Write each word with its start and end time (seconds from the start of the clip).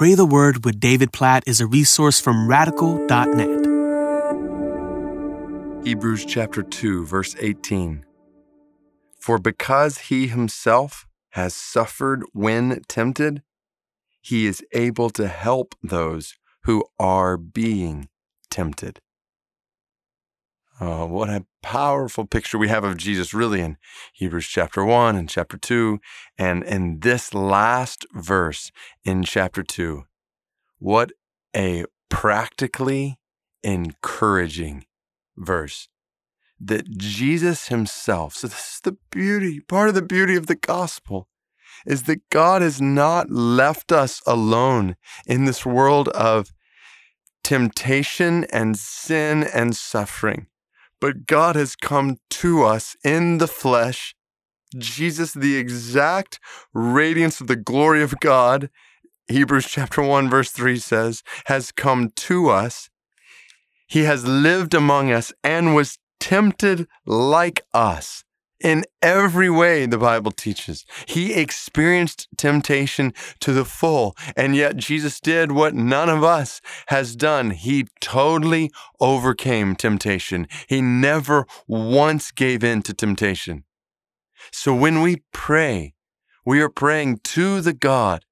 Pray 0.00 0.14
the 0.14 0.24
Word 0.24 0.64
with 0.64 0.80
David 0.80 1.12
Platt 1.12 1.42
is 1.46 1.60
a 1.60 1.66
resource 1.66 2.18
from 2.22 2.48
radical.net. 2.48 3.66
Hebrews 5.84 6.24
chapter 6.24 6.62
2, 6.62 7.04
verse 7.04 7.36
18. 7.38 8.06
For 9.18 9.36
because 9.36 9.98
he 9.98 10.28
himself 10.28 11.06
has 11.32 11.54
suffered 11.54 12.24
when 12.32 12.80
tempted, 12.88 13.42
he 14.22 14.46
is 14.46 14.64
able 14.72 15.10
to 15.10 15.28
help 15.28 15.74
those 15.82 16.38
who 16.62 16.82
are 16.98 17.36
being 17.36 18.08
tempted. 18.48 19.00
Oh, 20.82 21.04
what 21.04 21.28
a 21.28 21.44
powerful 21.62 22.24
picture 22.24 22.56
we 22.56 22.68
have 22.68 22.84
of 22.84 22.96
Jesus, 22.96 23.34
really, 23.34 23.60
in 23.60 23.76
Hebrews 24.14 24.46
chapter 24.46 24.82
1 24.82 25.14
and 25.14 25.28
chapter 25.28 25.58
2. 25.58 26.00
And 26.38 26.64
in 26.64 27.00
this 27.00 27.34
last 27.34 28.06
verse 28.14 28.72
in 29.04 29.22
chapter 29.24 29.62
2, 29.62 30.04
what 30.78 31.12
a 31.54 31.84
practically 32.08 33.18
encouraging 33.62 34.86
verse 35.36 35.88
that 36.58 36.96
Jesus 36.96 37.68
himself, 37.68 38.36
so 38.36 38.46
this 38.46 38.76
is 38.76 38.80
the 38.82 38.96
beauty, 39.10 39.60
part 39.60 39.90
of 39.90 39.94
the 39.94 40.00
beauty 40.00 40.34
of 40.34 40.46
the 40.46 40.54
gospel, 40.54 41.28
is 41.86 42.04
that 42.04 42.26
God 42.30 42.62
has 42.62 42.80
not 42.80 43.30
left 43.30 43.92
us 43.92 44.22
alone 44.26 44.96
in 45.26 45.44
this 45.44 45.66
world 45.66 46.08
of 46.08 46.52
temptation 47.44 48.44
and 48.44 48.78
sin 48.78 49.42
and 49.42 49.76
suffering 49.76 50.46
but 51.00 51.26
God 51.26 51.56
has 51.56 51.76
come 51.76 52.18
to 52.30 52.62
us 52.62 52.96
in 53.02 53.38
the 53.38 53.48
flesh. 53.48 54.14
Jesus, 54.76 55.32
the 55.32 55.56
exact 55.56 56.38
radiance 56.72 57.40
of 57.40 57.46
the 57.46 57.56
glory 57.56 58.02
of 58.02 58.20
God, 58.20 58.70
Hebrews 59.28 59.66
chapter 59.66 60.02
1, 60.02 60.28
verse 60.30 60.50
3 60.50 60.78
says, 60.78 61.22
has 61.46 61.72
come 61.72 62.10
to 62.16 62.48
us. 62.48 62.90
He 63.86 64.04
has 64.04 64.24
lived 64.26 64.74
among 64.74 65.10
us 65.10 65.32
and 65.42 65.74
was 65.74 65.98
tempted 66.20 66.86
like 67.06 67.62
us. 67.74 68.24
In 68.60 68.84
every 69.00 69.48
way, 69.48 69.86
the 69.86 69.96
Bible 69.96 70.32
teaches. 70.32 70.84
He 71.06 71.32
experienced 71.32 72.28
temptation 72.36 73.14
to 73.40 73.52
the 73.54 73.64
full, 73.64 74.14
and 74.36 74.54
yet 74.54 74.76
Jesus 74.76 75.18
did 75.18 75.52
what 75.52 75.74
none 75.74 76.10
of 76.10 76.22
us 76.22 76.60
has 76.88 77.16
done. 77.16 77.52
He 77.52 77.86
totally 78.00 78.70
overcame 79.00 79.76
temptation. 79.76 80.46
He 80.68 80.82
never 80.82 81.46
once 81.66 82.30
gave 82.30 82.62
in 82.62 82.82
to 82.82 82.92
temptation. 82.92 83.64
So 84.52 84.74
when 84.74 85.00
we 85.00 85.22
pray, 85.32 85.94
we 86.44 86.60
are 86.60 86.68
praying 86.68 87.20
to 87.24 87.62
the 87.62 87.72
God 87.72 88.24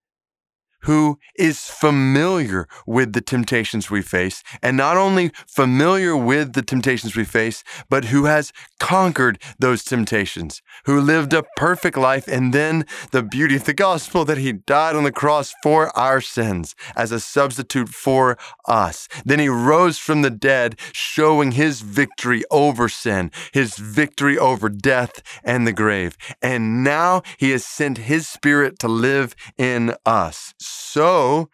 who 0.83 1.19
is 1.37 1.67
familiar 1.67 2.69
with 2.87 3.13
the 3.13 3.21
temptations 3.21 3.91
we 3.91 4.03
face, 4.03 4.43
and 4.63 4.77
not 4.77 4.97
only 4.97 5.31
familiar 5.47 6.17
with 6.17 6.53
the 6.53 6.63
temptations 6.63 7.17
we 7.17 7.25
face, 7.25 7.65
but 7.89 8.07
who 8.07 8.25
has 8.27 8.53
conquered 8.79 9.41
those 9.59 9.85
temptations, 9.85 10.63
who 10.85 11.01
lived 11.01 11.33
a 11.33 11.45
perfect 11.57 11.97
life, 11.97 12.29
and 12.29 12.53
then 12.53 12.85
the 13.11 13.23
beauty 13.23 13.57
of 13.57 13.65
the 13.65 13.75
gospel 13.75 14.25
that 14.25 14.39
he 14.39 14.53
died 14.53 14.97
on 14.97 15.05
the 15.05 15.13
cross 15.13 15.55
for 15.63 15.97
our 15.99 16.21
sins 16.21 16.75
as 16.97 17.13
a 17.13 17.21
substitute 17.21 17.89
for 17.89 18.39
us. 18.67 19.09
Then 19.25 19.39
he 19.39 19.49
rose 19.49 19.99
from 19.99 20.23
the 20.23 20.31
dead, 20.31 20.79
showing 20.93 21.53
his 21.53 21.81
victory 21.81 22.45
over 22.51 22.89
sin, 22.89 23.31
his 23.53 23.77
victory 23.77 24.39
over 24.39 24.69
death 24.69 25.23
and 25.45 25.67
the 25.67 25.73
grave. 25.73 26.17
And 26.41 26.85
now 26.85 27.23
he 27.37 27.51
has 27.51 27.65
sent 27.65 27.99
his 27.99 28.29
spirit 28.29 28.79
to 28.81 28.89
live 28.89 29.35
in 29.57 29.95
us. 30.07 30.55
So, 30.81 31.51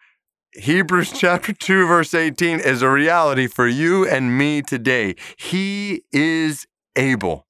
Hebrews 0.53 1.11
chapter 1.15 1.51
2, 1.51 1.87
verse 1.87 2.13
18 2.13 2.59
is 2.59 2.81
a 2.81 2.89
reality 2.89 3.47
for 3.47 3.67
you 3.67 4.07
and 4.07 4.37
me 4.37 4.61
today. 4.61 5.15
He 5.35 6.03
is 6.11 6.67
able. 6.95 7.47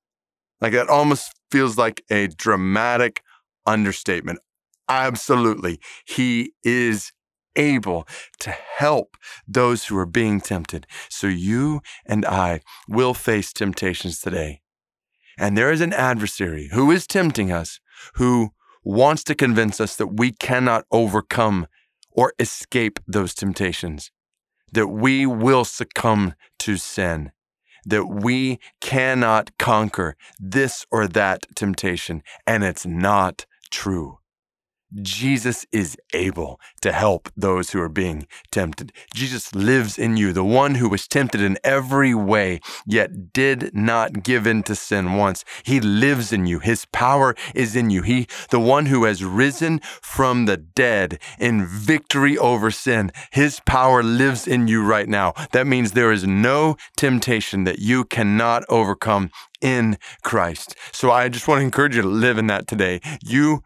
Like 0.61 0.71
that 0.71 0.87
almost 0.87 1.33
feels 1.51 1.77
like 1.77 2.03
a 2.09 2.27
dramatic 2.27 3.21
understatement. 3.65 4.39
Absolutely. 4.87 5.79
He 6.05 6.53
is 6.63 7.11
able 7.57 8.07
to 8.39 8.51
help 8.51 9.17
those 9.47 9.85
who 9.85 9.97
are 9.97 10.05
being 10.05 10.39
tempted. 10.39 10.87
So 11.09 11.27
you 11.27 11.81
and 12.05 12.25
I 12.25 12.61
will 12.87 13.13
face 13.13 13.51
temptations 13.51 14.21
today. 14.21 14.61
And 15.37 15.57
there 15.57 15.71
is 15.71 15.81
an 15.81 15.93
adversary 15.93 16.69
who 16.71 16.89
is 16.89 17.05
tempting 17.05 17.51
us, 17.51 17.81
who 18.15 18.51
wants 18.85 19.23
to 19.25 19.35
convince 19.35 19.81
us 19.81 19.95
that 19.97 20.17
we 20.17 20.31
cannot 20.31 20.85
overcome 20.91 21.67
or 22.11 22.33
escape 22.39 22.99
those 23.07 23.33
temptations, 23.33 24.11
that 24.71 24.87
we 24.87 25.25
will 25.25 25.65
succumb 25.65 26.33
to 26.59 26.77
sin, 26.77 27.31
that 27.85 28.05
we 28.05 28.59
cannot 28.79 29.57
conquer 29.57 30.15
this 30.39 30.85
or 30.91 31.07
that 31.07 31.45
temptation, 31.55 32.21
and 32.47 32.63
it's 32.63 32.85
not 32.85 33.45
true. 33.71 34.19
Jesus 35.01 35.65
is 35.71 35.97
able 36.13 36.59
to 36.81 36.91
help 36.91 37.29
those 37.35 37.71
who 37.71 37.81
are 37.81 37.89
being 37.89 38.27
tempted. 38.51 38.93
Jesus 39.13 39.53
lives 39.53 39.97
in 39.97 40.15
you, 40.17 40.31
the 40.31 40.43
one 40.43 40.75
who 40.75 40.89
was 40.89 41.07
tempted 41.07 41.41
in 41.41 41.57
every 41.63 42.13
way, 42.13 42.59
yet 42.85 43.33
did 43.33 43.75
not 43.75 44.23
give 44.23 44.47
in 44.47 44.63
to 44.63 44.75
sin 44.75 45.13
once. 45.13 45.43
He 45.63 45.79
lives 45.79 46.31
in 46.31 46.45
you. 46.45 46.59
His 46.59 46.85
power 46.85 47.35
is 47.53 47.75
in 47.75 47.89
you. 47.89 48.03
He, 48.03 48.27
the 48.51 48.59
one 48.59 48.85
who 48.87 49.05
has 49.05 49.23
risen 49.23 49.79
from 50.01 50.45
the 50.45 50.57
dead 50.57 51.19
in 51.39 51.65
victory 51.65 52.37
over 52.37 52.71
sin, 52.71 53.11
his 53.31 53.59
power 53.65 54.03
lives 54.03 54.47
in 54.47 54.67
you 54.67 54.83
right 54.83 55.09
now. 55.09 55.33
That 55.51 55.67
means 55.67 55.91
there 55.91 56.11
is 56.11 56.25
no 56.25 56.77
temptation 56.95 57.63
that 57.65 57.79
you 57.79 58.05
cannot 58.05 58.63
overcome 58.69 59.31
in 59.61 59.97
Christ. 60.23 60.75
So 60.91 61.11
I 61.11 61.29
just 61.29 61.47
want 61.47 61.59
to 61.59 61.65
encourage 61.65 61.95
you 61.95 62.01
to 62.03 62.07
live 62.07 62.37
in 62.37 62.47
that 62.47 62.67
today. 62.67 63.01
You 63.23 63.63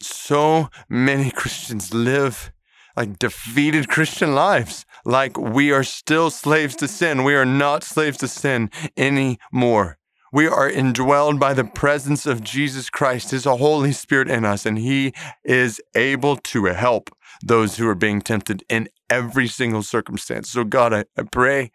so 0.00 0.68
many 0.88 1.30
Christians 1.30 1.92
live 1.92 2.52
like 2.96 3.18
defeated 3.18 3.88
Christian 3.88 4.34
lives, 4.34 4.84
like 5.04 5.38
we 5.38 5.72
are 5.72 5.84
still 5.84 6.30
slaves 6.30 6.76
to 6.76 6.88
sin. 6.88 7.24
We 7.24 7.34
are 7.34 7.46
not 7.46 7.84
slaves 7.84 8.18
to 8.18 8.28
sin 8.28 8.70
anymore. 8.96 9.98
We 10.32 10.46
are 10.46 10.70
indwelled 10.70 11.38
by 11.38 11.52
the 11.52 11.64
presence 11.64 12.24
of 12.24 12.42
Jesus 12.42 12.88
Christ, 12.88 13.30
His 13.30 13.44
Holy 13.44 13.92
Spirit 13.92 14.30
in 14.30 14.44
us, 14.44 14.64
and 14.64 14.78
He 14.78 15.12
is 15.44 15.80
able 15.94 16.36
to 16.36 16.64
help 16.66 17.10
those 17.42 17.76
who 17.76 17.86
are 17.88 17.94
being 17.94 18.22
tempted 18.22 18.64
in 18.68 18.88
every 19.10 19.46
single 19.46 19.82
circumstance. 19.82 20.50
So, 20.50 20.64
God, 20.64 20.94
I, 20.94 21.04
I 21.18 21.24
pray. 21.24 21.70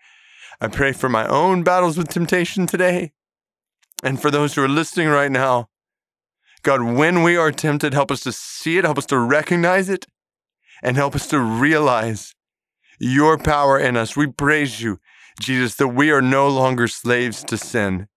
I 0.60 0.68
pray 0.68 0.92
for 0.92 1.08
my 1.08 1.28
own 1.28 1.62
battles 1.62 1.98
with 1.98 2.08
temptation 2.08 2.66
today 2.66 3.12
and 4.04 4.20
for 4.20 4.32
those 4.32 4.56
who 4.56 4.64
are 4.64 4.70
listening 4.70 5.08
right 5.08 5.32
now. 5.32 5.70
God, 6.68 6.82
when 6.82 7.24
we 7.24 7.38
are 7.38 7.54
tempted, 7.54 7.94
help 7.94 8.12
us 8.12 8.20
to 8.24 8.34
see 8.34 8.78
it, 8.78 8.84
help 8.84 8.98
us 8.98 9.06
to 9.06 9.18
recognize 9.18 9.88
it, 9.88 10.06
and 10.84 10.98
help 10.98 11.16
us 11.16 11.26
to 11.28 11.40
realize 11.40 12.36
your 13.00 13.38
power 13.38 13.80
in 13.80 13.96
us. 13.96 14.18
We 14.18 14.28
praise 14.28 14.82
you, 14.82 15.00
Jesus, 15.40 15.76
that 15.76 15.88
we 15.88 16.12
are 16.12 16.22
no 16.22 16.50
longer 16.50 16.90
slaves 16.90 17.42
to 17.46 17.58
sin, 17.58 18.10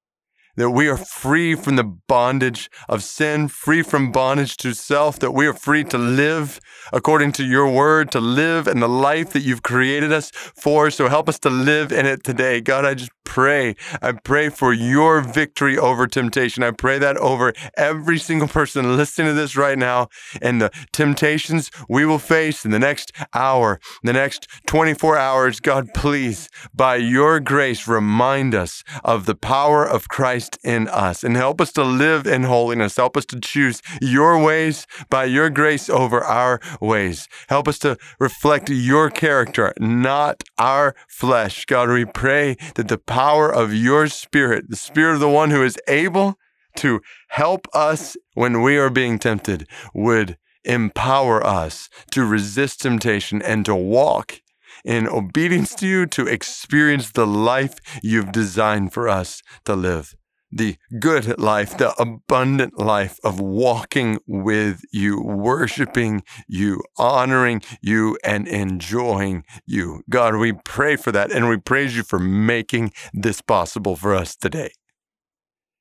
that 0.60 0.70
we 0.70 0.88
are 0.88 0.96
free 0.98 1.54
from 1.54 1.76
the 1.76 1.84
bondage 1.84 2.70
of 2.86 3.02
sin, 3.02 3.48
free 3.48 3.82
from 3.82 4.12
bondage 4.12 4.58
to 4.58 4.74
self, 4.74 5.18
that 5.18 5.30
we 5.30 5.46
are 5.46 5.54
free 5.54 5.82
to 5.84 5.96
live 5.96 6.60
according 6.92 7.32
to 7.32 7.44
your 7.44 7.66
word, 7.70 8.12
to 8.12 8.20
live 8.20 8.66
in 8.66 8.80
the 8.80 8.88
life 8.88 9.30
that 9.30 9.40
you've 9.40 9.62
created 9.62 10.12
us 10.12 10.30
for. 10.30 10.90
So 10.90 11.08
help 11.08 11.30
us 11.30 11.38
to 11.40 11.50
live 11.50 11.92
in 11.92 12.04
it 12.04 12.22
today. 12.22 12.60
God, 12.60 12.84
I 12.84 12.92
just 12.92 13.10
pray. 13.30 13.76
I 14.02 14.10
pray 14.10 14.48
for 14.48 14.72
your 14.72 15.20
victory 15.20 15.78
over 15.78 16.08
temptation. 16.08 16.64
I 16.64 16.72
pray 16.72 16.98
that 16.98 17.16
over 17.18 17.52
every 17.76 18.18
single 18.18 18.48
person 18.48 18.96
listening 18.96 19.28
to 19.28 19.34
this 19.34 19.56
right 19.56 19.78
now 19.78 20.08
and 20.42 20.60
the 20.60 20.70
temptations 20.92 21.70
we 21.88 22.04
will 22.04 22.18
face 22.18 22.64
in 22.64 22.72
the 22.72 22.80
next 22.80 23.12
hour, 23.32 23.78
the 24.02 24.12
next 24.12 24.48
24 24.66 25.16
hours. 25.16 25.60
God, 25.60 25.90
please, 25.94 26.48
by 26.74 26.96
your 26.96 27.38
grace, 27.38 27.86
remind 27.86 28.52
us 28.52 28.82
of 29.04 29.26
the 29.26 29.36
power 29.36 29.86
of 29.86 30.08
Christ 30.08 30.49
in 30.62 30.88
us 30.88 31.24
and 31.24 31.36
help 31.36 31.60
us 31.60 31.72
to 31.72 31.82
live 31.82 32.26
in 32.26 32.44
holiness. 32.44 32.96
Help 32.96 33.16
us 33.16 33.26
to 33.26 33.40
choose 33.40 33.82
your 34.00 34.42
ways 34.42 34.86
by 35.08 35.24
your 35.24 35.50
grace 35.50 35.88
over 35.88 36.22
our 36.22 36.60
ways. 36.80 37.28
Help 37.48 37.68
us 37.68 37.78
to 37.80 37.96
reflect 38.18 38.68
your 38.68 39.10
character, 39.10 39.72
not 39.78 40.42
our 40.58 40.94
flesh. 41.08 41.64
God, 41.64 41.88
we 41.88 42.04
pray 42.04 42.56
that 42.74 42.88
the 42.88 42.98
power 42.98 43.40
power 43.40 43.52
of 43.52 43.72
your 43.72 44.06
spirit, 44.06 44.68
the 44.68 44.76
spirit 44.76 45.14
of 45.14 45.20
the 45.20 45.28
one 45.28 45.50
who 45.50 45.62
is 45.62 45.78
able 45.88 46.34
to 46.76 47.00
help 47.28 47.66
us 47.72 48.16
when 48.34 48.60
we 48.60 48.76
are 48.76 48.90
being 48.90 49.18
tempted, 49.18 49.66
would 49.94 50.36
empower 50.64 51.42
us 51.46 51.88
to 52.10 52.24
resist 52.24 52.80
temptation 52.80 53.40
and 53.40 53.64
to 53.64 53.74
walk 53.74 54.42
in 54.84 55.06
obedience 55.06 55.74
to 55.74 55.86
you, 55.86 56.06
to 56.06 56.26
experience 56.26 57.12
the 57.12 57.26
life 57.26 57.76
you've 58.02 58.32
designed 58.32 58.92
for 58.92 59.08
us 59.08 59.42
to 59.64 59.74
live. 59.74 60.14
The 60.52 60.76
good 60.98 61.38
life, 61.38 61.76
the 61.78 61.94
abundant 62.00 62.78
life 62.78 63.18
of 63.22 63.40
walking 63.40 64.18
with 64.26 64.82
you, 64.92 65.20
worshiping 65.20 66.22
you, 66.48 66.82
honoring 66.96 67.62
you, 67.80 68.18
and 68.24 68.48
enjoying 68.48 69.44
you. 69.66 70.02
God, 70.10 70.36
we 70.36 70.52
pray 70.52 70.96
for 70.96 71.12
that 71.12 71.32
and 71.32 71.48
we 71.48 71.56
praise 71.56 71.96
you 71.96 72.02
for 72.02 72.18
making 72.18 72.92
this 73.12 73.40
possible 73.40 73.96
for 73.96 74.14
us 74.14 74.36
today. 74.36 74.72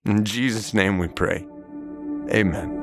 In 0.06 0.24
Jesus' 0.24 0.74
name 0.74 0.98
we 0.98 1.08
pray. 1.08 1.46
Amen. 2.32 2.79